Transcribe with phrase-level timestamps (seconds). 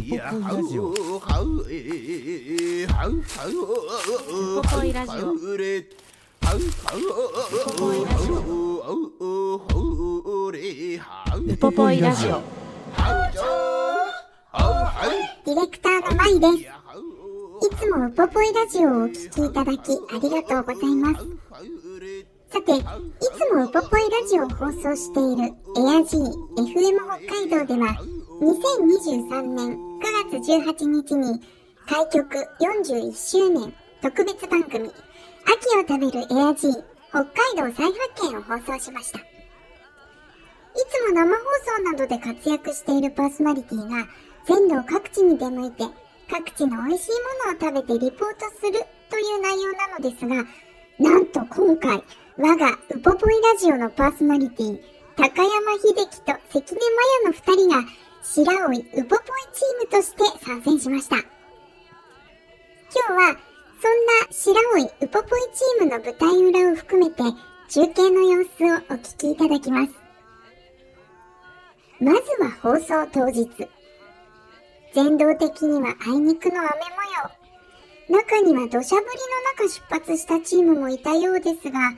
[0.00, 0.02] ウ
[4.62, 5.52] ポポイラジオウポ
[7.76, 8.40] ポイラジオ
[11.36, 12.40] ウポポイラジオ
[15.44, 16.54] ディレクターのまいです。
[16.62, 21.26] いつもウポポイラジオをお聞きいただきありがとうございます。
[22.52, 27.94] さて、いつもウポポイラジオを放送しているエアジー FM 北海道では、
[28.40, 30.00] 2023年9
[30.32, 31.40] 月18日に
[31.86, 36.72] 開局41周年特別番組、秋を食べるエアジー
[37.10, 39.20] 北海道再発見を放送しました。
[39.20, 39.22] い
[40.90, 41.44] つも生放
[41.78, 44.08] 送などで活躍しているパーソナリティが
[44.48, 45.84] 全道各地に出向いて
[46.28, 47.10] 各地の美味しい
[47.46, 50.44] ものを食べてリポートするという内容なのですが、
[50.98, 52.02] なんと今回、
[52.42, 54.80] 我がウポポイラジオのパーソナリティ、
[55.14, 57.84] 高山秀樹と関根麻也の二人が
[58.22, 61.16] 白老ウポポイチームとして参戦しました。
[61.16, 61.26] 今
[63.08, 63.36] 日は
[63.82, 67.22] そんな白老ウポポイチームの舞台裏を含めて
[67.68, 69.92] 中継の様子をお聞きいただきます。
[72.00, 73.50] まずは放送当日。
[74.94, 76.70] 全道的にはあいにくの雨模
[78.08, 78.18] 様。
[78.18, 79.10] 中には土砂降り
[79.58, 81.92] の中出発したチームもいたようですが、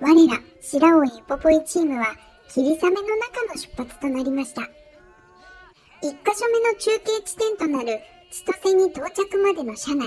[0.00, 2.06] 我ら白老ウポポイチームは
[2.48, 4.62] 霧雨の中の出発となりました。
[6.00, 10.06] 一箇所目の中継地点となる千歳に到着までの車内。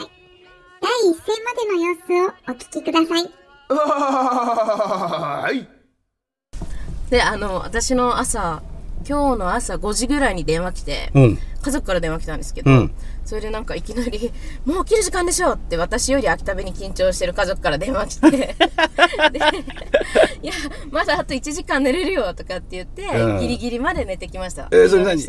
[0.81, 3.29] 第一声までの様子をお聞きください。
[3.69, 5.67] はい。
[7.09, 8.63] であの私の朝
[9.07, 11.39] 今日の朝5時ぐらいに電話来て、うん。
[11.61, 12.91] 家族から電話来たんですけど、うん。
[13.25, 14.31] それでなんかいきなり
[14.65, 18.55] 「もう起きる時間でしょ!」って私より秋田部に緊張してる家族から電話来て で
[20.41, 20.53] いや
[20.89, 23.39] まだあと1時間寝れるよとかって言って、うん。
[23.39, 24.67] ギリギリまで寝てきました。
[24.71, 25.21] えーそれ何？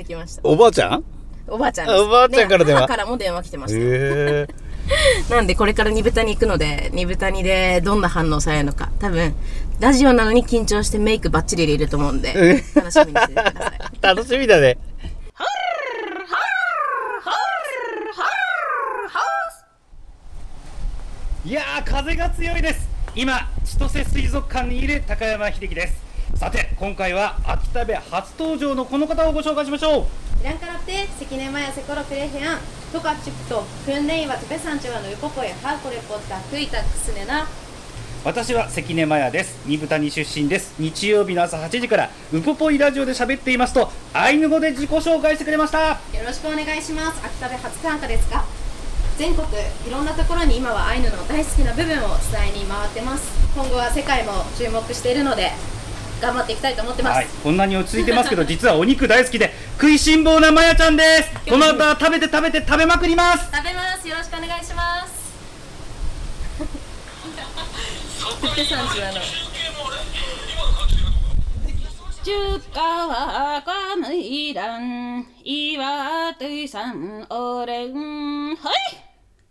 [0.43, 1.05] おばあちゃん？
[1.49, 2.87] おばあちゃんおばあちゃんから電話？
[2.89, 4.47] からも電話来てました、え
[5.31, 8.91] なんでこれから煮豚に行くので煮豚にでどんな反応されるのか。
[8.99, 9.35] 多分
[9.83, 13.99] ラジオなのに緊張してメイクバッチリ入れると思うんで、楽しみにしててください。
[14.01, 14.79] 楽しみだね。
[21.45, 22.89] いや、風が強いです。
[23.17, 26.01] 今、千歳水族館にいる高山秀樹です。
[26.37, 30.43] さて、今回は秋田部初登場のこの方をご紹介しましょう。
[30.43, 32.61] いらんからって、関根麻耶セコロプレヘアン、
[32.93, 35.53] トカチッと、訓練員はトペサンチュのウポコ、コレ
[36.09, 37.62] ポッター、クイタック。
[38.25, 47.21] 私は関根麻也です新豚に出身です日曜日の朝8時からウポポイラジオで喋っていますとアイヌ語で自己紹介してくれましたよろしくお願いします。
[47.25, 48.45] 秋田で初参加ですか？
[49.19, 53.25] 全国いろんなところに今はアイヌの大好きな部分を伝えに回ってます。
[53.55, 55.51] 今後は世界も注目しているので、
[56.21, 57.17] 頑張っていきたいと思ってます。
[57.17, 59.51] はい、こんなに落ち着いてますけど実はお肉大好きで
[59.81, 64.09] 食いしん坊なまやちゃんですこの後は食べて食べて食べまくります食べます。
[64.09, 65.12] よろしくお願いします。
[68.55, 69.21] ペさんちはの
[72.23, 78.73] Chukawa kamiran iwa tuisan oren hai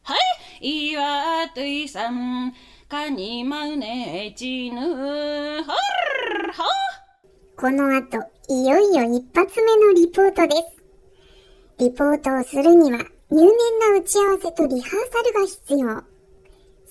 [0.03, 0.17] hai
[0.61, 2.53] iwa tuisan
[2.87, 6.63] kani maune chinu har ha
[7.57, 8.17] この後、
[8.49, 10.83] いよいよ一発目のリポートです。
[11.77, 12.97] リポートをするには、
[13.29, 13.47] 入念
[13.93, 16.03] な打ち合わせとリハーサルが必要。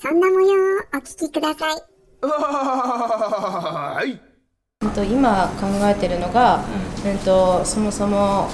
[0.00, 1.89] そんな模様をお聞きください。
[2.22, 2.26] う
[4.86, 6.64] んと今考えてるのが、
[7.04, 7.18] うん。
[7.18, 8.48] とそもそも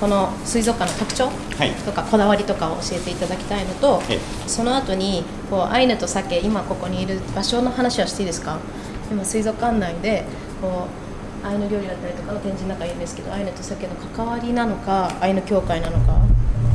[0.00, 1.72] この水族館の特徴はい。
[1.84, 8.58] とかこだわりとかを教えていただきたいのと、えその後にこうアイヌとサケ今ここにいる場所の話はしていいですか？
[9.10, 10.24] 今水族館内で
[10.60, 10.86] こ
[11.44, 16.16] うアイヌ料理だったりとかの展示の中にいるんですけどアイヌとサケの関わりなのかアイヌ協会なのか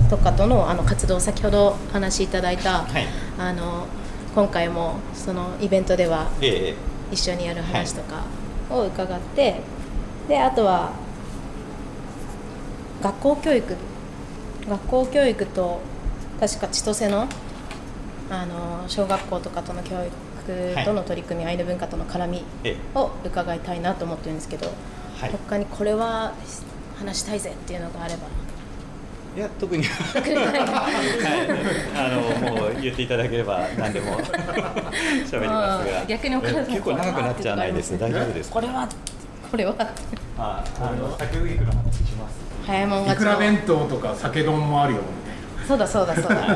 [0.09, 3.05] とかとのあの活動先ほどお話しいただいた、はい。
[3.39, 3.87] あの
[4.37, 6.75] 今回もそのイベントではえ
[7.11, 8.23] 一緒にやる話とか
[8.69, 9.61] を伺って、
[10.27, 10.91] であとは
[13.01, 13.75] 学校教育
[14.69, 15.79] 学校教育と
[16.39, 17.27] 確か千歳の
[18.29, 22.77] あの小学校とかとの教育との取り組み、アイヌ文化との絡みえ。
[22.93, 24.67] を伺いたいなと思ってるんですけど、
[25.19, 25.31] はい。
[25.31, 26.35] 他にこれは
[26.99, 28.27] 話したいぜっていうのがあれば
[29.37, 29.83] いや特に。
[29.83, 29.93] はい。
[31.95, 34.17] あのもう言っていただければ何でも
[35.29, 36.01] 喋りますが。
[36.01, 36.07] うん。
[36.07, 38.49] 逆にお母さん結構長くなっちゃわないです大丈夫です。
[38.49, 38.89] これは
[39.51, 39.75] これは。
[40.39, 42.33] ああの先ほどいくら話します。
[42.65, 45.01] 早いもん勝いくら弁当とか酒丼もあるよ
[45.67, 46.55] そうだそうだそうだ。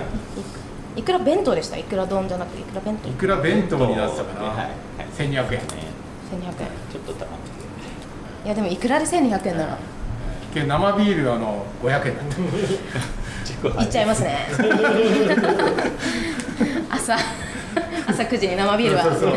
[0.98, 1.00] い。
[1.02, 1.78] いくら弁当でした？
[1.78, 3.10] いくら丼じゃなくていくら弁当？
[3.10, 4.68] いくら弁当になってたかな、はいはい
[5.16, 5.38] 1200円。
[5.38, 5.54] 1200円。
[5.54, 7.32] ちょっと高め
[8.44, 9.78] いやでもいくらで1200円なら
[10.54, 12.28] けど生ビールあの500円だっ
[13.74, 14.48] たいっちゃいますね。
[16.90, 17.16] 朝
[18.08, 19.04] 朝9時に生ビールは。
[19.04, 19.32] そうそう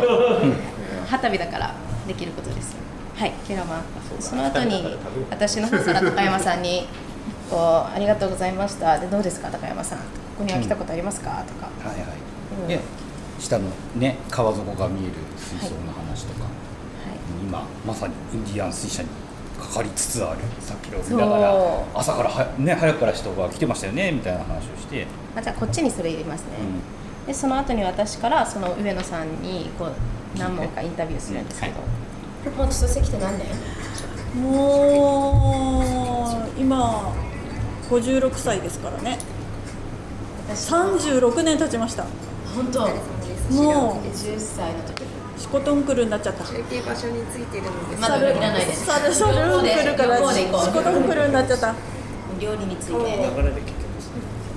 [1.08, 1.74] 旗日だから
[2.06, 2.74] できることです。
[3.16, 3.32] はい。
[3.46, 3.82] ケラマン。
[4.20, 4.96] その後に
[5.30, 6.86] 私の方から高山さんに
[7.50, 7.56] こ
[7.90, 8.98] うありがとうございました。
[8.98, 9.98] でどうですか高山さん。
[9.98, 10.04] こ
[10.38, 11.68] こには来たことありますか、とか。
[11.88, 12.08] はいはい、
[12.62, 12.68] うん。
[12.68, 12.80] で
[13.38, 16.50] 下のね川底が見える水槽の話とか、はい。
[17.42, 19.08] 今まさにインディアン水車に
[19.64, 20.38] かかりつつある。
[20.60, 21.54] 先を見ながら。
[21.94, 26.48] 朝からは、ね、早くから人が来てましたよねみたいな話をして、あじゃあこっちにそれ入れますね、
[27.26, 29.92] でその後に私からその上野さんにこう
[30.38, 31.74] 何問かインタビューするんですけど、
[32.56, 33.46] もう千歳来て何年
[34.42, 35.82] も
[36.56, 37.12] う今
[37.88, 39.18] 56歳ですからね。
[40.48, 42.04] 36年経ちました。
[42.54, 42.80] 本当。
[42.80, 44.06] もう。
[44.06, 45.03] 10歳の時
[45.36, 46.44] シコトンクルになっちゃった。
[46.44, 51.74] 中継場所についてるのでまだいらないですサルサルンクルから両方で行こうシコトンクルになっちゃった。
[52.40, 54.10] 料理について流れで聞けます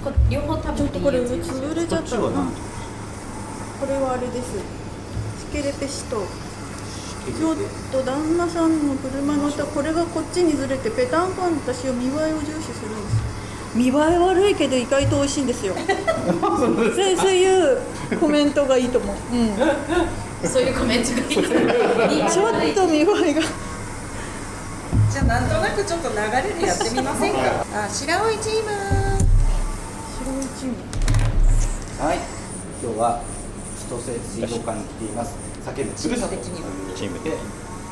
[0.03, 2.15] こ両方食ちょっとこれ潰れちゃった。
[2.18, 2.21] な
[3.79, 4.57] これはあれです。
[4.57, 6.24] シケレペシト。
[7.27, 7.56] ちょっ
[7.91, 13.75] と旦那さんの車乗ったこれがこっちにずれてペタンコン私は見栄えを重視するんです。
[13.75, 15.75] 見栄え悪いけど意外と美味しいんですよ。
[15.75, 17.80] そうそういう
[18.19, 19.50] コメントがいいと思う、うん、
[20.44, 21.30] そういうコメントがいい。
[21.30, 21.45] ちょっ
[22.75, 26.22] と見栄えがじゃあなんとなくちょっと流れ
[26.54, 27.39] でやってみませんか？
[27.74, 28.69] あ白老チーム。
[30.18, 30.75] 白いチーム。
[32.06, 32.19] はい。
[32.84, 33.22] 今日は
[33.89, 35.34] 千歳水族館に来ています。
[35.66, 36.45] 酒のふるさとという
[36.95, 37.36] チームで、ね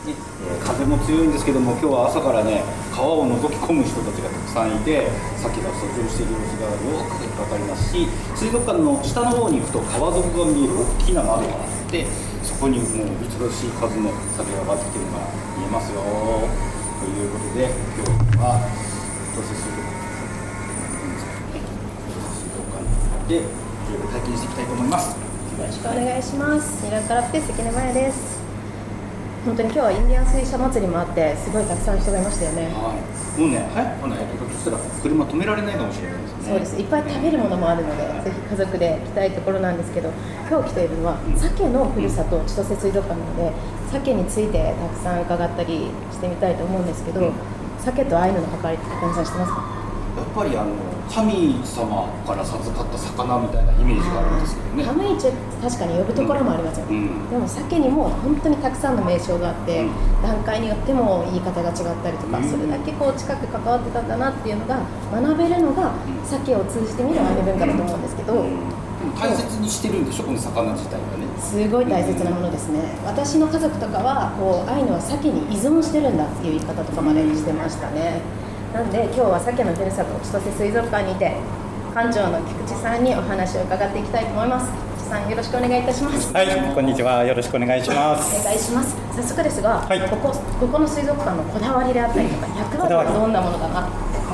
[0.05, 0.15] えー
[0.63, 2.61] 風も強いんですけども今日は朝からね
[2.93, 5.09] 川を覗き込む人たちがたくさんいて
[5.41, 6.77] 鮭が遡上している様子がよ
[7.09, 8.05] く分かりますし
[8.37, 12.05] 水族館の下の方に行くと川底が見える大きな窓があって
[12.45, 12.87] そこにもう
[13.25, 15.25] 珍しい数の酒が上がってきてるのが
[15.57, 17.65] 見えますよということで
[17.97, 18.61] 今日は
[19.33, 20.05] 千歳水族館
[22.37, 22.85] 水族館
[23.27, 25.17] でいろいろ体験していきたいと思います。
[25.17, 26.85] よろしくお願いします。
[26.85, 28.34] ミラクラペ関根前です。
[29.45, 32.65] 本当に今日はインディアン水車祭りもあって、すごいたくさん人がいましたよね。
[32.73, 36.49] はい、もうね、早く来ないと、ひょっとしたら車止められないかもしれないですね。
[36.49, 36.75] そうです。
[36.81, 40.09] いっぱい食べるものもあるので、ぜひ家族で来たいところなんですけど、
[40.49, 43.53] 今日来ているのは鮭のふるさと千歳水族館なので、
[43.93, 47.29] 鮭についてたくさん伺ったりしてみたいと思うんですけど、
[47.85, 49.61] 鮭とアイヌの関わりって高見さん知ってますか？
[50.17, 50.73] やっぱりあの
[51.09, 54.83] 神様から授かった魚みたいなイメージがあるんですけどね。
[54.83, 57.29] ハムイチェ確かに呼ぶところもありますよね、うん。
[57.29, 59.91] でも鮭にも本当にたくさんの名称があって、うん。
[60.21, 62.43] 段階によっても言い方が違ったりとか、うん。
[62.43, 64.79] それだけこう近く関わってたんだなっていうのが
[65.11, 65.93] 学べるのが
[66.25, 68.45] 鮭を通じて見るアイヌ文化だと思うんですけど、
[69.19, 71.25] 大切にしてるんでしょ、この魚自体はね。
[71.39, 72.79] すごい大切なものですね。
[73.05, 78.21] 私の家族とかはこうアイヌは鮭に依存してるんだっていう言い方とかまでしてましたね
[78.75, 81.31] なんで今日は鮭のふるさと千歳水族館にて
[81.93, 84.69] 館長の菊池さんにお話を伺っていきたいと思います。
[84.99, 86.33] 菊池さんよろしくお願いいたします。
[86.33, 87.23] はいこんにちは。
[87.23, 88.41] よろしくお願いします。
[88.41, 88.97] お願いします。
[89.15, 90.01] 早速ですが、はい。
[90.09, 93.87] ここここの水族館のこだわりであったりとか役割はどんなものかな？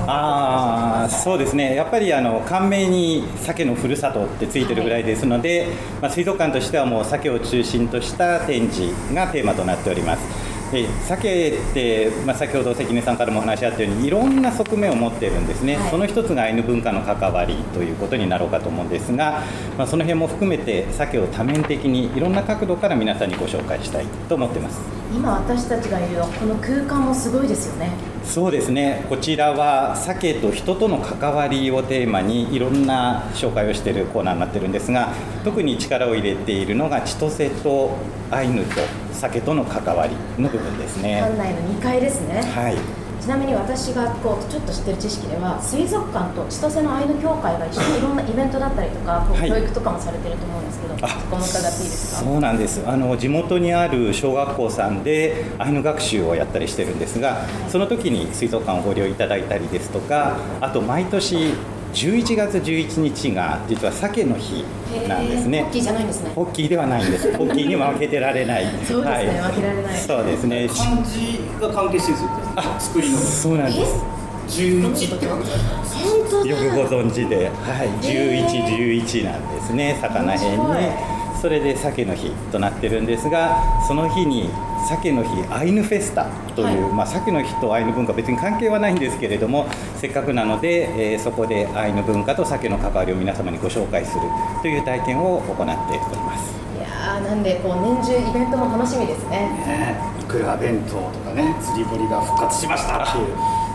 [0.07, 1.75] ああそうですね。
[1.75, 5.67] やっぱりあの館名に鮭のふるさとってついてるぐらいですので、
[6.01, 10.40] まあ、水族館としてはもう鮭を中心とした展示がテーマとなっております
[10.71, 15.89] で鮭って、まあ、先ほど関根さんからもお話あったようにいろんな側面を持っているんですね、はい。
[15.89, 19.43] その一つがアイヌ文化の関わりということになろうかと思うんですが、
[19.77, 24.79] まあ、その辺も含めて鮭を多面的にいろんな角度から皆さんにご紹介したいと思ってます。
[25.13, 27.91] 今私たちがいるこの空間もすごいですよね
[28.23, 29.05] そうですね。
[29.09, 35.13] こちらは鮭と人との関わりをテーマにいろんな紹介をしているコーナーになってるんですが
[35.43, 37.97] 特に力を入れているのが千歳と
[38.29, 41.19] アイヌと鮭との関わりの部分ですね。
[41.19, 42.41] 館内の2階ですね。
[42.41, 52.23] はいちなみに私がこうちょっと知ってる知識では水族館と千歳のアイヌ協会が一緒に いろんなイベントだったりとか教育とかもされてると思うんですけど、あそこも伺っていいですか？
[52.23, 52.81] そうなんです。
[52.87, 61.53] あの地元にある小学校さんでアイヌ学習をやったりしてるんですがその時に水族館をご利用いただいたりですとかあと毎年
[61.93, 64.63] 11月11日が実は鮭の日
[65.07, 67.31] なんですねへーポッキーじゃないんですねポッキーではないんです。
[67.37, 68.65] ポッキーには負けてられない。
[68.87, 70.67] そうですね負けられないそうですね。
[70.67, 72.35] 漢字が関係してるんですよ。
[72.79, 73.17] 作りの。
[73.17, 74.21] そうなんです。
[74.51, 81.20] 11ってこと本当よくご存知で、はい、11、11なんですね、魚辺に。
[81.41, 83.57] それで鮭の日となってるんですが、
[83.87, 84.49] その日に
[84.87, 94.21] 鮭の日アイヌフェスタという、まあ鮭の日とアイヌ文化別に関係はないんですけれども、せっかくなので、えーそこでアイヌ文化と鮭の関わりを皆様にご紹介する
[94.61, 96.53] という体験を行っております。
[96.77, 99.49] いやーなんでこう年中イベントも楽しみですね。
[99.65, 99.95] ね。
[100.19, 103.25] いくら弁当とかね釣り堀が復活しましたっていう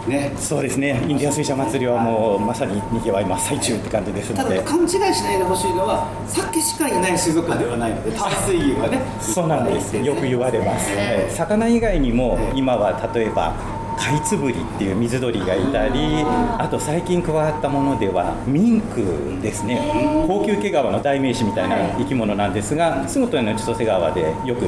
[0.06, 4.56] ねそうですね、インディアン水車祭りはもうまさににぎわい真っ最中って感じですので。
[4.56, 9.96] ただ勘違いしないでほしいのは鮭しかいない水族館ではないので淡水魚がねそうなんです。
[9.96, 10.90] よく言われます。
[10.96, 13.54] えー魚以外にも今は例えば
[13.98, 16.24] カイツブリっていう水鳥がいたり、
[16.58, 19.80] あと最近加わったものではミンクですね。
[20.28, 24.66] 高級毛皮の代名詞みたいな生き物なんですが、すぐ隣の千歳川でよく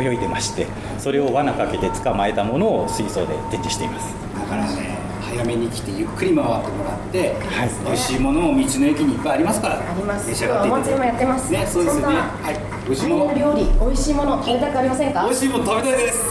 [0.00, 0.66] 泳いでまして、
[0.98, 4.29] それを罠かけて捕まえたものを水槽で展示しています。
[4.40, 7.36] だからね早めに来てゆっくり回ってもらって、
[7.84, 10.28] 美味しいものも道の駅にいっぱいありますからあります。
[10.28, 10.94] 召し上がっていただいて。
[10.94, 11.52] おもやってます。
[11.52, 12.16] ねそうですよね。
[12.16, 12.58] はい。
[12.86, 15.22] 美味しいものヌ料理美味しいもの食べたくありませんか？
[15.24, 16.24] 美味しいもの食べたいです。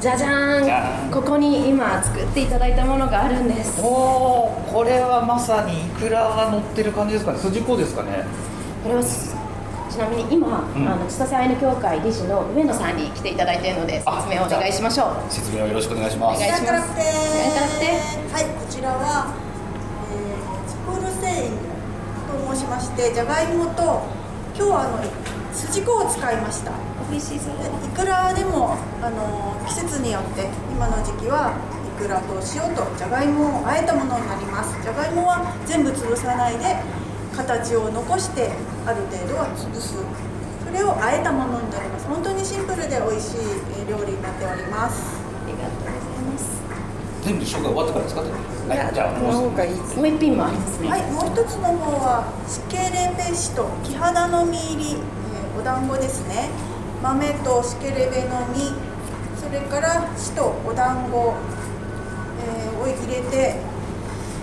[0.00, 1.10] じゃじゃーん。
[1.10, 3.80] ここに今作っていただいたものがあるんです。
[3.80, 7.38] おおこれはまさにイクラが乗ってる感じですかね。
[7.38, 8.24] 筋子ですかね
[8.82, 9.02] これは
[10.00, 15.30] なみに今、あの千歳アイヌ協会理事の上野さんに来ていただいているので説明をお願いしましょう。
[15.30, 16.42] 説明をよろしくお願いします。
[16.42, 16.90] お願いします。
[16.96, 19.34] はいこちらは、
[20.08, 24.02] えー、スプール繊維と申しましてじゃがいもと
[24.56, 24.98] 今日はあの
[25.52, 26.72] 筋子を使いました。
[27.10, 31.52] 美味しそういくらでもあの季節によって今の時期は
[31.98, 34.80] いくらと塩とじゃがいもをあえたものになります。
[34.80, 36.76] じゃがいもは全部潰さないで
[37.40, 38.50] 形を残して
[38.86, 39.94] ある程度は潰す。
[40.64, 42.06] それをあえたものになります。
[42.06, 43.38] 本当にシンプルで美味しい
[43.80, 45.18] えー料理になっております。
[45.18, 45.94] ありがとうござい
[46.28, 46.60] ます。
[47.22, 50.88] 全部紹介終わってから使ってねはいじゃあもうもう一品もありますね。
[50.88, 56.48] はい、もう一つの方はシケレベシと木肌の実入り、えーお団子ですね。
[57.02, 58.72] 豆とシケレベの実
[59.40, 61.34] それからシとお団子、
[62.44, 63.56] えーを入れて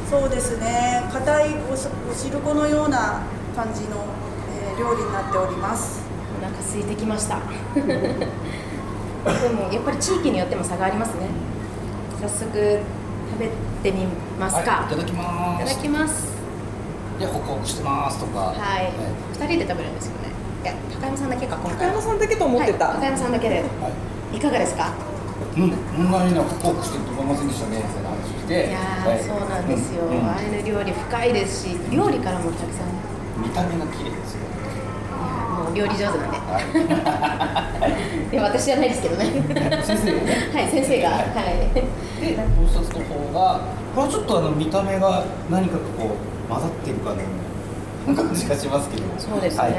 [0.10, 1.04] そうですね。
[1.12, 3.22] 硬いおしお汁粉のような
[3.56, 4.06] 感じの、
[4.62, 6.02] えー料理になっております。
[6.40, 7.40] お腹空いてきました。
[7.74, 7.82] で
[9.50, 11.28] もやっぱり地域によっても差がありますね。
[12.22, 13.50] 早速食べ
[13.82, 14.06] てみ
[14.40, 16.28] ますか、はい、いただきまいたすだきます。
[17.20, 18.40] いやホクホクしてますとか。
[18.40, 18.92] はい、
[19.34, 20.30] 二人で食べるんですよね。
[20.64, 21.94] いや高山さんだけか今回は。
[21.94, 22.86] 高山さんだけと思ってた。
[22.90, 23.56] はい高山さんだけで。
[23.56, 23.62] は
[24.32, 24.38] い。
[24.38, 24.92] いかがですか？
[25.58, 27.82] うん、こんなにね、ホクホクしてると思いませんでしたね、
[28.48, 28.68] て。
[28.70, 32.92] いやー、はいそうなんですよ、うんうんアイヌ料理深いですし料理からもたくさんい
[33.48, 34.48] 見た目が綺麗ですよ。
[35.12, 36.60] やもう料理上手なんでは
[38.30, 38.32] い。
[38.32, 39.26] でも私じゃないですけどね
[39.84, 40.50] 先生がね。
[40.54, 43.60] はい先生がははいい、で、もう一つの方が、
[43.96, 47.22] これはちょっとあの見た目が何かこう混ざってるかのよ
[48.08, 49.04] うな感じがしますけど。
[49.18, 49.74] そうですねはい、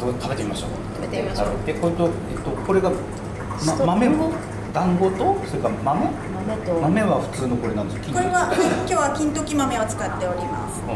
[0.00, 0.70] どう食べてみましょう。
[0.96, 4.32] 食べてみましょうで、これと、えっと、これが、ま、豆団子
[4.72, 6.06] 団子と、それから豆？
[6.46, 6.72] 豆と。
[6.80, 8.14] 豆は普通のこれなんですよ。
[8.14, 10.80] これは、はい、今日は金時豆を使っております。
[10.82, 10.88] うん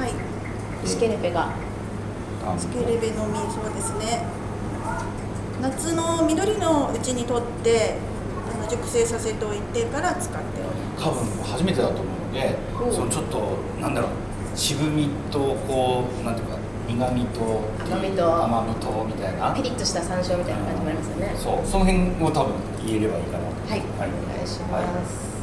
[0.00, 0.14] はい。
[0.86, 1.50] シケレペが。
[2.46, 2.54] あ。
[2.58, 4.24] スケレベの実そうですね。
[5.60, 7.96] 夏の緑のうちにとって
[8.52, 12.58] あの熟成させておいてから使っておりま多分初めてだと思うので、
[12.92, 14.10] そのちょっとなんだろう
[14.54, 17.40] 渋みとこうなんていうか苦みと
[17.80, 18.44] 甘みと。
[18.44, 19.54] 甘みとみたいな。
[19.54, 21.34] ピリッとした山椒みたいな感じもありますよね。
[21.36, 21.66] そう。
[21.66, 22.52] その辺を多分
[22.86, 25.34] 言えればいいかなはい、はいお願いします、はい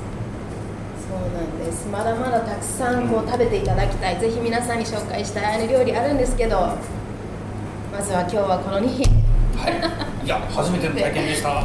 [1.11, 1.89] そうなんです。
[1.89, 6.77] まだまだたくさんこう食べていただきたい、ぜひ皆さんに紹介したい料理あるんですけど
[7.91, 9.03] まずは今日はこの2品
[9.57, 9.69] は
[10.23, 10.25] い。
[10.25, 11.49] いや初めての体験でした。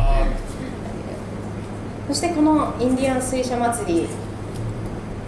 [2.08, 4.08] そしてこのインディアン水車祭り。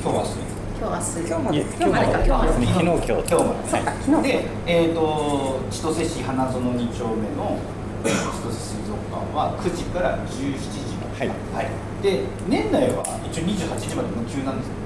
[0.03, 0.49] 今日はですね
[0.81, 2.25] 今日明日今日まで今日までか。
[2.25, 3.13] 今日まで昨日今日。
[3.13, 3.55] 今日も。
[3.71, 4.23] そっか昨日。
[4.23, 7.59] でえっ、と千歳市花園2丁目の
[8.03, 11.29] 千歳水族館は9時から17時まではい。
[11.29, 14.79] はい、で年内は一応28時まで無休なんですよ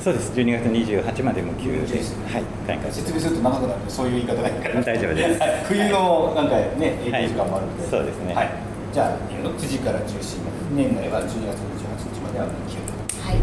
[0.00, 0.32] そうです。
[0.32, 3.28] 12月28まで無休で、はい、開会説明す。
[3.28, 4.80] ると長くなるそういう言い方がいいから。
[4.80, 5.40] 大丈夫です。
[5.44, 5.64] はい。
[5.68, 8.32] 冬のなんかね営業時間もあるんで、はいそうですね。
[8.32, 8.50] はい、
[8.92, 12.80] じゃあえー9時から17時まで年内は12月28日までは無休
[13.20, 13.36] はい。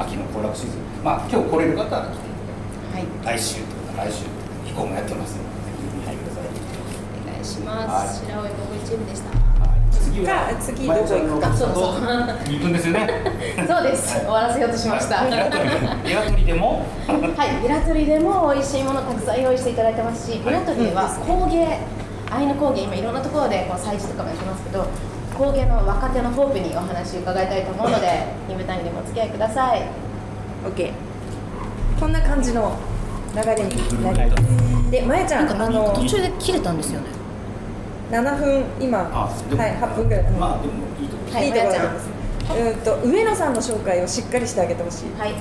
[0.00, 1.04] 秋の行楽シーズン。
[1.04, 2.28] まあ今日来れる方は来て
[3.28, 3.36] はい。
[3.36, 4.24] 来週とか来週
[4.64, 8.32] 以降もやってますのでぜひ見てください、お願いします、はい。
[8.32, 9.28] 白老ボブチームでした。
[9.28, 9.47] はい、
[10.18, 10.26] 次は。
[10.26, 11.48] じゃあ次どこ行くか。
[11.48, 12.00] あそうそう。
[12.02, 12.88] 2分です。
[12.88, 13.08] よね
[13.66, 15.32] そうです、終わらせようとしました、はい、
[16.04, 16.84] 平取りでも？
[17.06, 21.78] はい、ビラトリでも美味しいものたくさん用意していただいてますし、ビラトリでは工芸、
[22.30, 24.86] アイヌ工芸、今いろんなところでこう催事とかもやってますけど、
[25.36, 29.82] 工芸の若手のホープにお話を伺いたいと思うので、二部谷でもお付き合いください。
[30.64, 30.90] OK
[32.00, 32.72] こんな感じの
[33.34, 34.90] 流れになります。
[34.90, 37.17] でまやちゃんあの途中で切れたんですよね
[38.10, 38.98] 7分今。
[38.98, 40.24] はい8分ぐらい。
[40.32, 42.18] まあでもいいとこいいところまやちゃんです。
[42.48, 45.12] うんと上野さんの紹介をしっかりしてあげてほしい。
[45.18, 45.34] はい。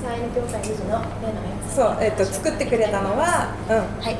[0.00, 3.76] サイン協会理事のレナそうえっ、と作ってくれたのはうん。
[3.76, 4.04] はい。
[4.04, 4.16] はい。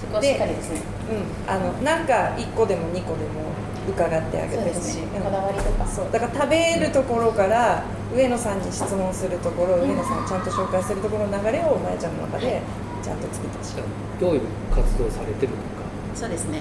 [0.00, 0.82] そこはしっかりですね。
[1.10, 1.50] うん。
[1.50, 3.54] あのなんか1個でも2個でも
[3.88, 5.22] 伺ってあげてほしい、うん。
[5.22, 5.86] こだわりとか。
[5.86, 6.10] そう。
[6.10, 7.84] だから食べるところから
[8.14, 12.60] 上野さんに質問するところ、上野さんちゃんと紹介するところの流れをまやちゃんの中で
[13.02, 13.82] ちゃんと作ってほしい、
[14.20, 14.40] どういう
[14.74, 15.67] 活動されてるのか
[16.18, 16.60] そうですね。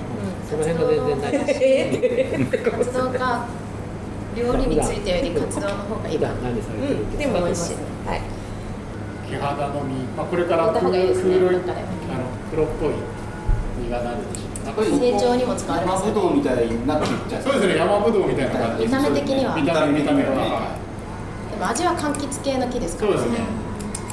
[0.50, 3.48] その辺が全然ないです活動か
[4.38, 7.18] 料理についてより活動の方がいい普段何されてるん。
[7.18, 8.22] ですか、でも美味しいはい。
[9.28, 12.94] 毛肌の実、まあ、これからいいねあの黒っぽい
[13.82, 14.18] 実がなる。
[14.18, 14.46] んでしょ
[14.96, 16.06] う成長にも使われます。
[16.06, 17.78] 山ぶどうみたいになっていっちゃうそうですね。
[17.78, 20.78] 山ぶどうみたいな感じ見た目的には見た目見た目は、は
[21.50, 23.40] でも味は柑橘系の木ですい、からそうですね。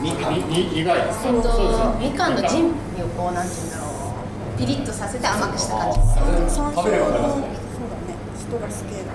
[0.00, 0.84] みかんにに苦い。
[1.04, 2.00] です本当そう。
[2.00, 2.48] ですみかんの人
[2.96, 3.83] 味をこうなんていうんだろう
[4.56, 5.98] ピリッとさせて甘くした感じ。
[5.98, 6.14] 山
[6.46, 6.98] 椒のそうだね。
[8.36, 9.08] ストラス系だね。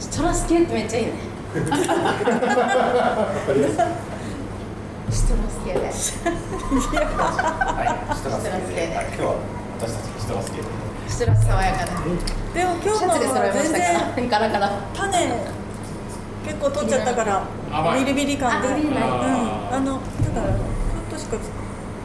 [0.00, 1.12] ストラス系ってめっちゃいいね。
[5.10, 5.92] ストラス系ではい。
[8.14, 8.56] ストラス系で
[8.88, 9.06] ではい。
[9.06, 9.34] 今日は
[9.80, 10.64] 私たちシトラス系で
[11.08, 11.92] ストラス爽やかで
[12.60, 13.18] でも今日のは
[13.52, 15.18] 全然ガラガラ種
[16.44, 17.42] 結構取っちゃったから
[17.98, 19.08] ビリビリ感であビリビリない。
[19.08, 19.14] うん
[19.72, 20.00] あのだ
[20.42, 20.64] からちょっ
[21.10, 21.36] としか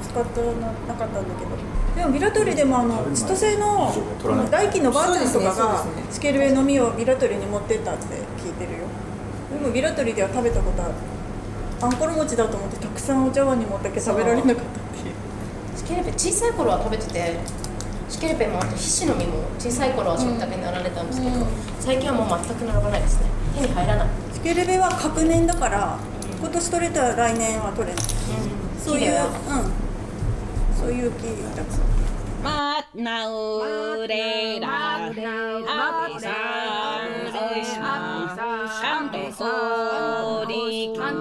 [0.03, 1.51] 使ってななかったんだけど
[1.95, 8.03] でもビラトリでもあの千歳のあの大輝のばあちゃんとかがスケルウェイの実をビラトリに持ってったって
[8.41, 8.77] 聞いてるよ。
[9.51, 10.93] でもビラトリでは食べたことある。
[11.81, 14.65] あんころ餅だと思ってたくさんお茶碗に持ったけど食べられなかったっ
[15.01, 15.15] ていう。
[15.77, 17.35] シケルペ小さい頃は食べてて
[18.09, 21.45] シケルペもあと皮脂の実も小さい頃は食卓に並んでたんですけど、
[21.79, 23.27] 最近はもう全く並ばないですね。
[23.55, 25.97] 手に入らない、スケルベは隔年だから
[26.39, 28.03] 今年取れたら来年は取れない。
[28.83, 29.71] そういう、綺麗なうん、
[30.83, 31.23] そういう木
[31.55, 31.83] たくさん
[32.43, 35.05] まなうれら。
[35.05, 36.27] あぴさ
[37.00, 37.31] ん。
[37.31, 39.09] おいしまかん。
[39.09, 41.15] とこりかん。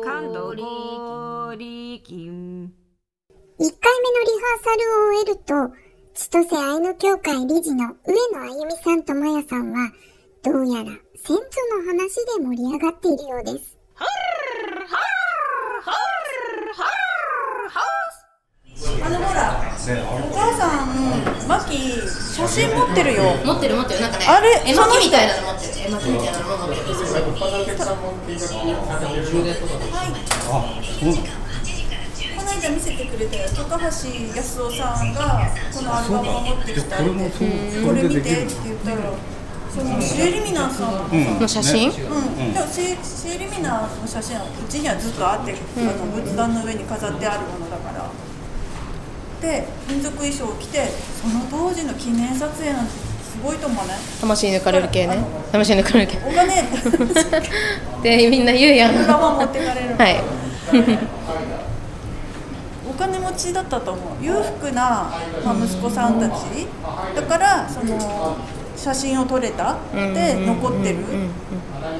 [0.00, 0.32] かん。
[0.32, 2.64] とこりきん。
[2.64, 5.52] 1回目のリハーサルを終えると、
[6.14, 9.02] 千歳アイヌ協会理事の上野あゆみさん。
[9.02, 9.70] とまやさん。
[9.70, 9.92] は、
[10.42, 13.76] どうやら先祖の話で盛り上がっているようです。
[13.96, 14.10] はる
[14.70, 15.92] はるはる
[16.72, 16.88] はる
[17.68, 18.17] はる
[18.78, 20.86] あのほらお母さん
[21.48, 23.34] マキ写真持ってるよ。
[23.44, 24.00] 持ってる持ってる。
[24.00, 26.88] なんかねあれ絵巻みたいなの持ってる絵巻みたいなのも持ってる。
[26.88, 26.94] こ
[32.44, 33.48] の間見せてくれたよ。
[33.50, 33.84] 高橋
[34.36, 37.04] 康夫さんがこのアルバムを持ってきたって。
[37.04, 37.10] こ
[37.92, 38.96] れ見てって言ったら
[39.74, 41.48] そのシエリミナーさんの。
[41.48, 41.96] 写真、うん、
[42.54, 48.08] でもシエシエリミナーの写真はうちにはずっとあって、あの仏壇の上に飾ってあるものだから
[49.40, 50.86] で民族衣装を着て
[51.20, 53.96] その当時の記念撮影なんてすごいと思わない？
[54.20, 55.18] 魂抜かれる系ね。
[55.52, 56.18] 魂抜かれる系。
[56.26, 56.62] お金。
[58.02, 58.94] でみんな言うやん。
[58.94, 59.96] ドラマ持ってかれる。
[59.96, 60.20] はい。
[62.90, 64.24] お金持ちだったと思う。
[64.24, 65.08] 裕福な、
[65.44, 66.32] まあ、息子さんたち。
[67.14, 68.36] だからその
[68.76, 69.76] 写真を撮れた。
[69.94, 70.96] で残ってる。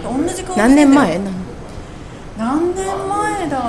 [0.02, 1.20] 同じ顔してて何年前？
[2.36, 3.60] 何年前だ？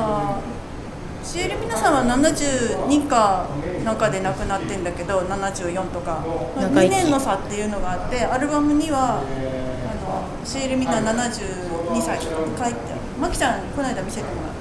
[1.29, 3.45] シエルミナさんは72か
[3.85, 6.25] なんかで亡くなってんだけど74とか。
[6.57, 12.73] 2長生き年の差っていうのがあってアルバムにはあのシエルミナ72歳って書いてある。
[13.21, 14.53] マキちゃんにこの間見せてもらっ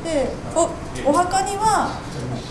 [0.00, 0.08] た。
[0.08, 2.00] でおお墓には、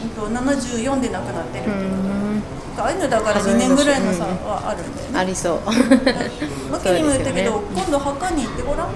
[0.03, 1.63] うんと、74で亡くなってる。
[1.63, 5.19] ってことああいうのだから2年ぐらいの差はあるんだよね。
[5.19, 5.61] ありそう。
[5.65, 8.93] マキにも言ったけど、今度墓に行ってごらん。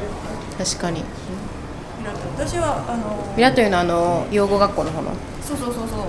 [0.56, 1.04] 確かに
[2.36, 5.12] 私はあのビラというのはあの養護学校の方の？
[5.42, 6.00] そうそうそうそう。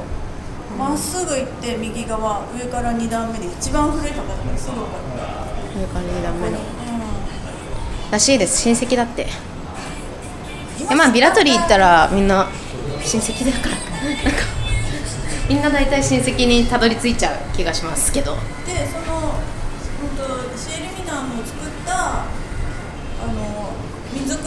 [0.78, 6.58] まっすぐ行って右側上から2段目で一番古い方だからすぐ分かる上から2段目の。
[8.10, 8.62] らしいです。
[8.62, 9.26] 親戚だって。
[10.90, 12.48] えまあビラトリー行ったらみんな
[13.02, 13.76] 親戚だから
[14.24, 14.40] なんか
[15.48, 18.34] みんな大体親戚にたどり着いちゃう気がしますけど。
[18.66, 19.34] でその、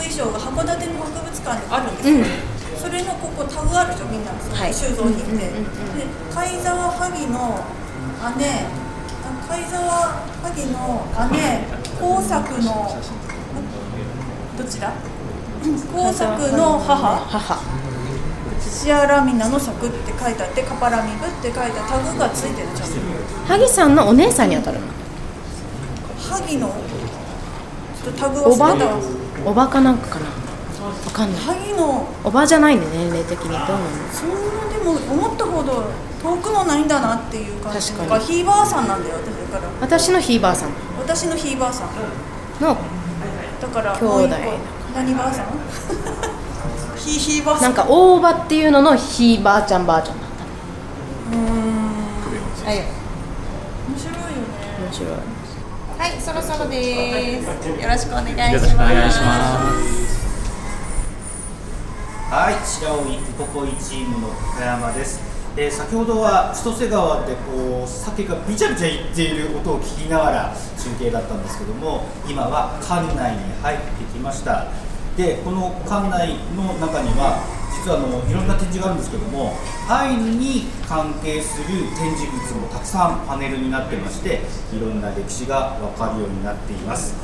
[0.07, 2.15] 衣装が函館の博物館にあるんですよ、
[2.79, 4.31] それのここタグあるでしょみんな
[4.71, 5.51] 収蔵に行って、で
[6.33, 7.59] 貝沢萩の
[8.37, 8.65] 姉。
[9.23, 11.67] あ貝沢萩の姉
[11.99, 12.95] 工作の
[14.57, 14.93] どちら？
[15.91, 17.17] 工作の母。
[17.17, 17.59] 母。
[18.59, 22.89] シアラミナの作って書いてあってカパラミブって書いたタグがついてるじゃん。
[23.47, 24.87] 萩さんのお姉さんに当たるの？
[26.17, 28.99] 萩のちょっとタグおば忘れたわ
[29.49, 30.25] おばかなんかかな？
[30.25, 30.31] わ
[31.13, 31.41] かんない。
[31.41, 32.05] 萩の。
[32.23, 33.49] おばじゃないんで年齢的に。
[33.49, 33.77] どうなの？
[34.11, 34.35] そんな
[34.69, 35.85] でも思ったほど
[36.21, 37.91] 遠くもないんだなっていう感じ。
[37.93, 38.23] 確かに。
[38.25, 39.71] ひいばあさんなんだよ私だから。
[39.81, 40.69] 私のひいばあさん。
[40.99, 41.87] 私のひいばあさん。
[42.61, 42.77] の
[43.61, 44.35] だから兄弟。
[44.95, 45.47] 何ばあさん？
[46.97, 50.29] ひいひいばあさなんんか大葉っていうののひいばあちゃんばあちゃんだっ
[51.31, 51.43] うーん。
[52.63, 52.79] たはい。
[52.79, 52.85] 面
[53.97, 54.35] 白いよね。
[54.83, 55.11] 面白い
[56.07, 57.67] はい、そろそろです。
[57.67, 58.53] よろしくお願いします。
[58.53, 59.27] よろしくお願いしま
[62.31, 65.19] はい、白老ウポポイチームの高山です。
[65.57, 74.67] えー先ほどは千歳川でこう酒がビチャビチャいっている音を聞きながら中継だったんですけども、今は館内に入ってきました。
[75.17, 77.43] で、この館内の中には
[77.87, 79.55] 実はあのいろんな展示があるんですけども、
[79.87, 84.43] アイヌに関係する展示物もたくさんパネルになってまして、
[84.75, 87.15] いろんな歴史がわかるようになっています。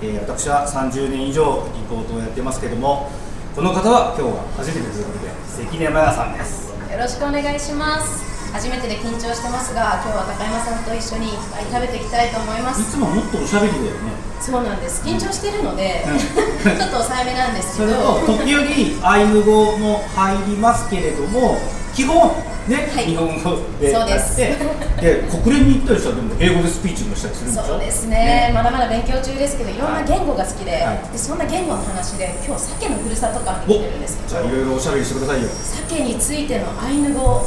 [0.00, 3.10] えー私は30年以上リポートをやってますけども
[3.56, 6.70] この方は今日は初めてということで関根真也さんです。
[6.70, 8.54] よろしくお願いします。
[8.54, 12.82] 初めてで緊張してますが今日は高山さんと一緒にいっぱい食べていきたいと思います。
[12.82, 15.02] いつももっとおしゃべりだよねそうなんです。
[15.04, 16.04] 緊張してるので
[16.64, 21.58] ちょっと抑えめなんですそれけどと時折アイヌ語も入りますけれども
[21.94, 22.30] 基本
[22.66, 24.40] ね、日本語でそうです。
[24.40, 24.56] やっ
[24.98, 27.66] てで国連に行ったりしたらでも英語でスピーチもしたりするんでしょ？
[27.66, 28.50] そうですね。
[28.54, 29.76] まだまだ勉強中ですけどい。
[29.76, 31.12] ろんな言語が好きで,、はい。
[31.12, 35.48] でそんな言語の話で今日鮭のふるさと館に来てるんですけじゃあいろいろおしゃべりしてくださいよ。
[35.52, 37.44] 鮭についてのアイヌ語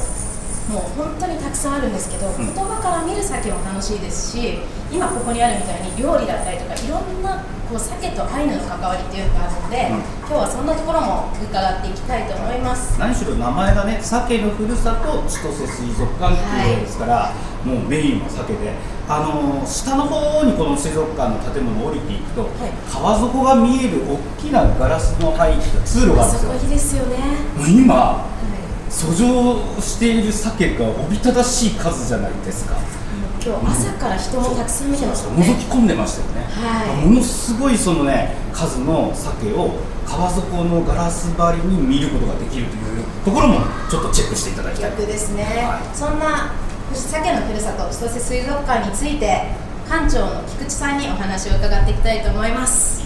[0.67, 2.36] もう本当にたくさんあるんですけど、ん。
[2.36, 4.60] 言葉から見る鮭も楽しいですし
[4.91, 10.17] 今ここにあるみたいに料理だったりとかいろんなこう鮭とアイヌの関わりっていうのがあるので、うん。
[10.27, 12.99] 今日はそんなところも伺っていきたいと思います。
[12.99, 17.32] 何しろ名前がね鮭のふるさと千歳水族館っていうことですから、
[17.63, 18.75] もうメインは鮭で
[19.08, 22.49] あのー下の方にこの水族館の建物を降りていくと、
[22.91, 26.53] 川底が見える大きなガラスの入った通路があるんですよ。
[26.53, 27.17] いいですよね。
[27.67, 28.27] 今
[28.89, 32.76] 遡上している鮭がおびただしい数じゃないですか
[33.43, 45.45] 今日朝から人もたくさん見てました覗ねき込んでましたよね、はいものすごいそのね数の鮭を川底のガラス張りに見ることができるというところもちょっとチェックしていただきたい逆ですね、
[45.93, 46.54] そんな
[46.93, 49.52] 鮭のふるさと千歳水族館について
[49.88, 53.06] 館長の菊池さんにお話を伺っていきたいと思います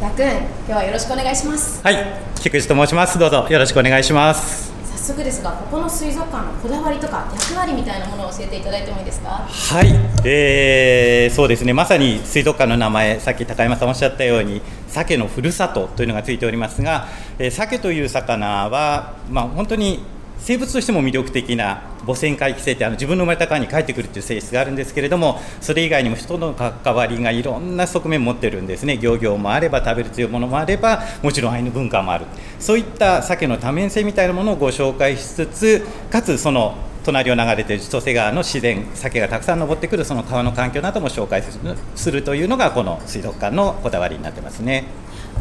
[0.00, 1.96] やくん今日はよろしくお願いしますはい、
[2.40, 3.18] 菊池と申します。
[3.18, 4.69] どうぞよろしくお願いします。
[5.10, 9.28] 早速ですがここの水族館のこだわりとか役割みたいなものを教えていただいてもいいですか？
[9.30, 9.88] はい、
[10.24, 11.72] えーそうですね。
[11.72, 17.08] まさに水族館の名前、さっき高山さんおっしゃったように、鮭のふるさとというのがついておりますが、
[17.40, 20.04] えー鮭という魚はまあ本当に
[20.42, 32.24] 生物としても魅力的な母船回帰性ってあの自分の生まれた川に帰ってくるという性質があるんですけれどもそれ以外にも人との関わりがいろんな側面を持ってるんですね漁業もあれば食べる強いうものもあればもちろんアイヌ文化もある
[32.58, 36.74] そういった鮭の多面性みたいなものをご紹介しつつかつその
[37.04, 44.84] 隣を流れている千歳川の自然鮭がたくさん登ってくるその川の環境なども紹介するというのがこの水族館のこだわりになってますね。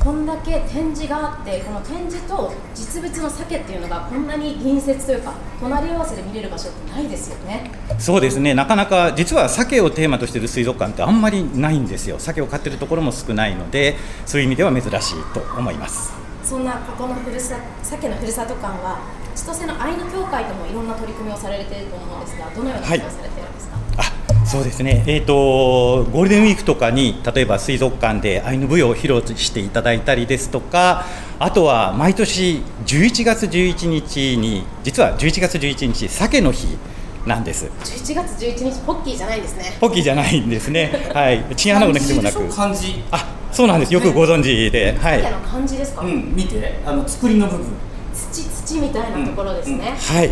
[0.03, 7.69] こんだけ展示があってこの展示と実物の鮭っていうのがこんなに隣接というか隣り合わせで見れる場所ってないですよね。
[7.99, 8.53] そうですね。
[8.53, 12.17] なかなか実は鮭をテーマとしている水族館ってあんまりないんですよ。
[12.17, 16.13] 鮭を飼ってるところも少ないのでそういう意味では珍しいと思います。
[16.43, 18.99] そんなここのふるさ鮭のふるさと館は
[19.35, 23.77] 千歳のアイヌ協会ともいろんな取り組みをされていると思うんですがどのようなことをされているんですか、
[24.49, 31.05] そうですね、えーと、ゴールデンウィークとかに例えば水族館でアイヌ舞踊を披露していただいたりですとか
[31.37, 36.79] あとは毎年11月11日に実は11月11日鮭の日
[37.27, 37.65] なんです。
[37.65, 39.77] 11月11日ポッキーじゃないんですね。
[39.79, 40.89] ポッキーじゃないんですね。
[41.13, 41.43] はい。
[41.55, 42.43] チンアナゴの日でもなく。
[42.49, 43.93] 漢字あそうなんです。
[43.93, 45.21] よくご存知で、はい。
[45.21, 46.79] 漢字ですか、うん見て。
[46.85, 47.67] あの作りの部分。
[48.13, 50.29] 土土みたいなところですね、はい、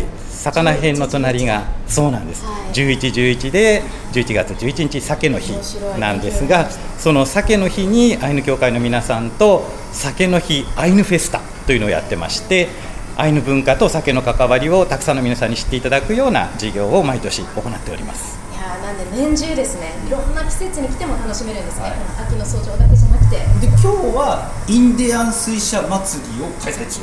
[0.52, 3.82] 魚編の隣がそうなんです、11、11で
[4.12, 5.52] 11月11日、鮭の日
[5.98, 12.68] なんですが、その鮭の日にアイヌ協会の皆さんと、鮭の日アイヌフェスタというのをやってまして、
[13.16, 18.38] アイヌ文化と鮭の関わりをたくさんの皆さんに知っていただくような事業を毎年行っております。
[18.52, 19.92] いやーなんで年中ですね。
[20.06, 23.36] いろんな季節に来ても楽しめるんですね、この秋の早朝だけじゃなくて。
[23.36, 27.00] で今日はインディアン水車祭りを開催中。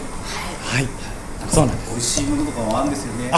[0.64, 0.88] はい、
[1.50, 1.92] そうなんです。
[1.92, 3.32] 美味しいものとかもあるんですよね。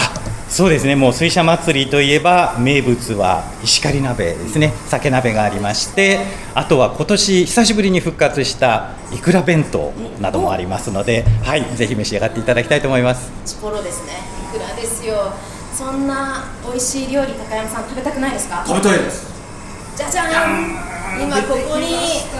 [0.49, 6.19] そうですね、もう水車祭りといえば、名物は石狩鍋ですね、酒鍋がありまして、
[6.55, 9.91] あとは今年久しぶりに復活したいくら弁当
[10.21, 13.29] などもありますので、はい、ぜひ召し上がっていただきたいと思います。
[13.45, 14.13] チポロですね。
[14.49, 15.33] いくらですよ。
[15.75, 18.63] そんな美味しい料理高山さん食べたくないですか？
[18.65, 19.27] 食べたいです。
[19.97, 20.97] じゃじゃーん。
[21.23, 21.87] 今ここに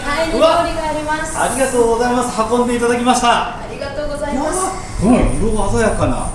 [0.07, 1.37] アイヌ料理があります。
[1.37, 2.41] ありがとうございます。
[2.51, 3.59] 運んでいただきました。
[3.59, 4.06] ありがとう
[5.39, 6.29] 色鮮やかな。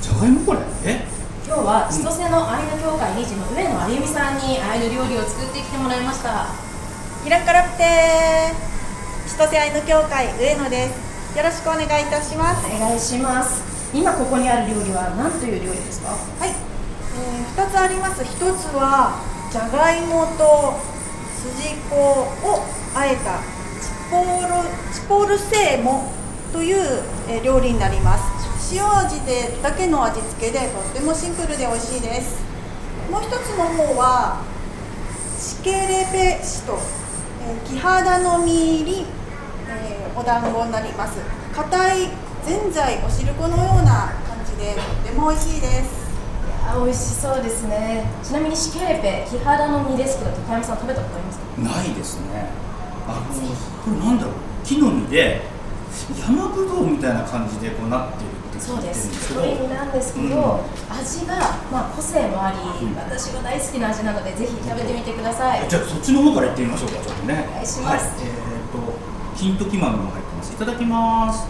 [0.00, 0.60] じゃがいもこれ？
[0.84, 1.00] え？
[1.46, 6.46] 今日は千歳のアイヌ協会理事の上野あゆみさんにアイヌ料理を作ってきてもらいました。
[7.24, 11.36] キラカラプテー千歳アイヌ協会上野です。
[11.36, 12.66] よろしくお願いいたします。
[12.66, 13.64] お願いします。
[13.96, 16.12] 今ここにある料理は何という料理ですか？
[16.12, 18.22] はい、えー、2つあります。
[18.22, 19.16] 1つは
[19.50, 20.76] じゃがいもと
[21.40, 23.40] 筋子をあえた
[23.80, 26.12] チポールチポールセーモ
[26.52, 28.41] という、えー料理になります
[28.72, 32.42] 塩味でだけの味付けでとってもシンプルで美味しいです。
[33.10, 34.42] もう一つの方は
[35.38, 36.78] シケレペシト、
[37.46, 39.06] えー、キハダの実入り、
[39.68, 41.18] えーお団子になります。
[41.54, 42.00] 硬い
[42.46, 46.02] ぜんざいお汁粉のような感じでとっても美味しいです。
[46.68, 48.04] あ美味しそうですね。
[48.22, 51.44] ちなみにシケレペ木原の実ですけど高山さん食べたことありますか？
[51.62, 52.46] ないですね。
[53.08, 54.34] あのこれなんだろう？
[54.64, 55.40] 木の実で
[56.18, 59.40] 山ぶどうみたいな感じでこうなってるって聞そうですすけど。
[59.42, 60.98] 太い実なんですけど、うん。
[60.98, 61.34] 味が、
[61.70, 62.58] まあ、個性もあり、
[62.96, 65.68] 私が大好きな味なのでぜひ食べてみてください。
[65.68, 67.46] じゃあそっちの方から行ってみましょうかちょっとね。
[67.50, 68.08] お願いします。
[68.08, 68.78] はい、えっ、と
[69.36, 70.52] 金時豆も入ってます。
[70.52, 71.46] いただきます。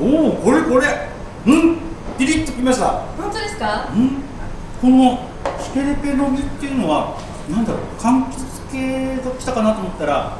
[0.00, 0.16] うん。
[0.26, 0.86] おおこれこれ。
[1.46, 1.78] うん。
[2.18, 3.04] ピリッときました。
[3.16, 3.88] 本当ですか？
[3.94, 4.22] うん。
[4.80, 5.18] この
[5.62, 7.18] シケレペの実っていうのは
[7.50, 10.36] なんだろう柑橘系が来たかなと思ったら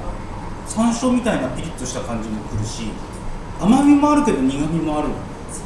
[0.78, 2.84] 山椒みたいなピリッとした感じもくるし
[3.58, 5.08] 甘みもあるけど苦みもある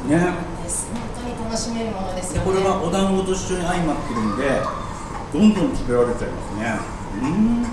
[0.09, 0.17] ね。
[0.63, 2.51] です本当に楽しめるものですでよね。
[2.51, 4.57] これはお団子と一緒に相まってるんで
[5.31, 6.65] どんどん食べられちゃいますね。
[7.21, 7.61] うん。
[7.61, 7.69] い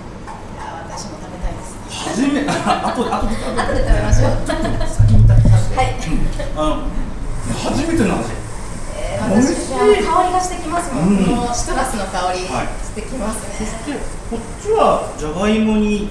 [0.60, 1.80] や私も食べたいです。
[1.88, 4.44] 初めあ後で後で食べ後で食べましょう。
[4.44, 4.60] 先
[5.16, 5.80] に食べさせて。
[5.80, 5.96] はい。
[6.60, 6.92] あの
[7.56, 8.39] 初めての味えー
[9.28, 9.76] 美味しい。
[9.76, 10.94] 香りがしてきます。
[10.94, 13.94] もん、うんこのシトラスの香り、はいしてきますね。
[13.94, 16.08] でこっちはじゃがいもにイ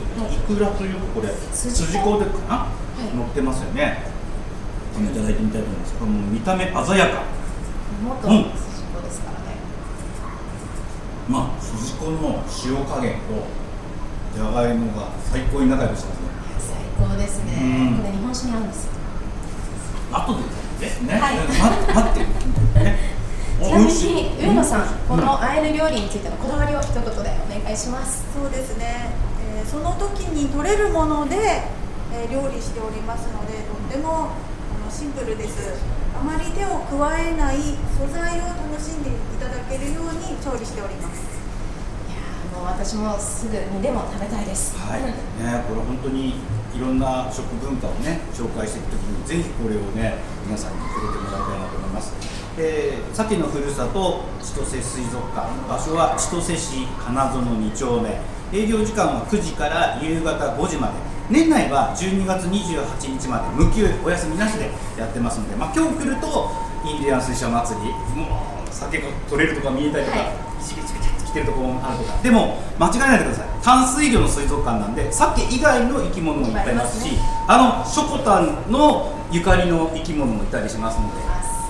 [0.47, 2.67] クラというかこれ筋筋子かな、
[3.15, 4.07] 乗ってますよね。
[4.99, 5.93] いただいてみたいと思います。
[5.95, 7.23] これもう見た目鮮やか。
[8.21, 9.57] 筋子ですからね、
[11.27, 13.47] まあ筋子の塩加減と
[14.35, 16.29] じゃがいもが最高に仲良くしてますね。
[16.59, 17.97] 最高ですね、うん。
[17.97, 18.91] これ日本酒に合うんですよ。
[20.11, 20.43] 後で
[20.79, 21.35] ですね、はい。
[21.37, 21.59] 待
[21.93, 22.79] 待って。
[22.79, 23.19] ね。
[23.61, 25.19] ちなみに上野さん、こうん。
[25.21, 28.23] のアイヌ料理についてのこだわりを一言でお願いします。
[28.33, 29.11] そうですね、
[29.43, 31.35] えーその時に取れるもので、
[32.15, 35.77] えー料理しておりますのでとってもあのシンプルです。
[36.17, 37.57] あまり手を加えない
[37.95, 41.29] 素材を楽しんでいただけるように調理しております。
[42.55, 44.75] もう私もすぐにでも食べたいです。
[44.75, 45.13] はい、ね、
[45.67, 46.35] これ本当に
[46.79, 50.15] いろんな食文化をね紹介していくときにぜひこれをね
[50.47, 52.15] 皆さんに触れてもらいたいなと思います。
[52.57, 55.51] えー、さっきのふるさと千歳水族館。
[55.67, 58.15] 場所は千歳市金園2丁目。
[58.55, 60.93] 営業時間は9時から夕方5時まで。
[61.29, 66.49] 年内は12月28日まで無休お休みなしでやってますので、まあ、今日来ると
[66.87, 67.91] インディアン水車祭り。
[68.15, 70.17] もう酒が取れるとか見えたりとか、
[70.57, 70.88] ビチビチビチ
[71.29, 72.21] って来てるところもあるとか。
[72.21, 73.47] でも間違えないでください。
[73.61, 81.11] 淡水魚の水族館なんで鮭以外の生き物もいっぱいいますしあのショコタンのゆかりの生き物もいたりしますの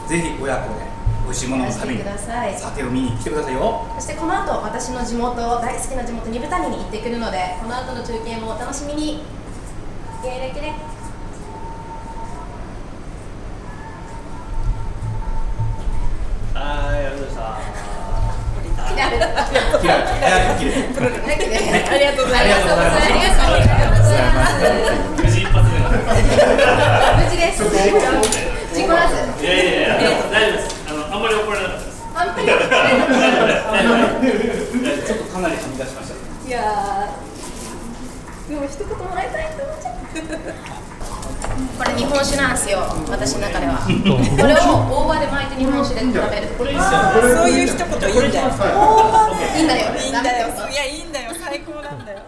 [0.07, 0.85] でぜひ親子で
[1.25, 2.57] 美味しいものを食べにいらしてください。
[2.57, 3.85] 酒を見に来てくださいよ。
[3.95, 9.23] そしてこの後私の地元大好きな地元二部谷に行ってくるのでこの後の中継もお楽しみに。
[10.21, 10.73] キレレキレ
[16.53, 17.88] はい、ありがとうございました。
[18.99, 19.59] あり
[22.05, 24.59] がとうございますありがとうございありがとうございますます
[25.21, 30.75] 無事一発目無事です事故らずいやいやいや、大丈夫です。
[30.89, 32.05] あの、あんまり怒られなかったです。
[32.13, 33.79] あんまり怒られなかった
[35.09, 36.15] ちょっとかなりはみ出しました
[36.47, 39.95] いやーでも一言もらいたいと思っちゃう
[41.77, 43.89] これ日本酒なんですよ私の中ではこ
[44.45, 48.53] れを大葉で巻いて日本酒で食べるこれいいそういう一言いいんだよ
[49.57, 52.19] いいんだよいいんだよダメだよいやいいんだよ最高なんだよ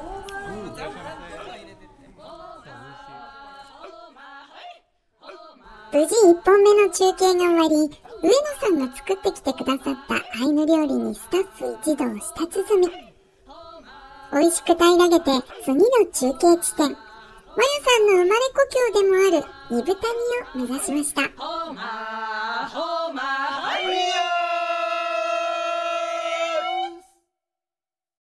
[6.01, 7.75] 無事1本目の中継が終わり、
[8.23, 12.89] 上野さんが作ってきてくださったアイヌ料理にスタッフ一同舌鼓。
[14.33, 15.25] 美味しく平らげて
[15.63, 16.97] 次の中継地点、マヤ
[17.85, 21.21] さんの生まれ故郷でもある二部谷を目指しました。